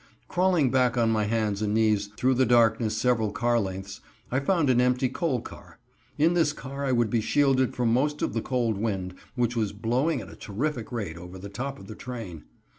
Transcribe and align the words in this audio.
Crawling 0.27 0.71
back 0.71 0.97
on 0.97 1.11
my 1.11 1.25
hands 1.25 1.61
and 1.61 1.75
knees 1.75 2.07
through 2.17 2.33
the 2.33 2.43
darkness 2.47 2.97
several 2.97 3.31
car 3.31 3.59
lengths, 3.59 4.01
I 4.31 4.39
found 4.39 4.71
an 4.71 4.81
empty 4.81 5.09
coal 5.09 5.41
car. 5.41 5.77
In 6.17 6.33
this 6.33 6.53
car 6.53 6.83
I 6.83 6.91
would 6.91 7.11
be 7.11 7.21
shielded 7.21 7.75
from 7.75 7.93
most 7.93 8.23
of 8.23 8.33
the 8.33 8.41
cold 8.41 8.79
wind, 8.79 9.13
which 9.35 9.55
was 9.55 9.73
blowing 9.73 10.19
at 10.19 10.27
a 10.31 10.35
terrific 10.35 10.91
rate 10.91 11.19
over 11.19 11.37
the 11.37 11.49
top 11.49 11.77
of 11.77 11.85
the 11.85 11.93
train. 11.93 12.45